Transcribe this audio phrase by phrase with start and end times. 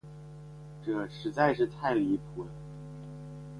[0.83, 2.49] 这实在是太离谱了。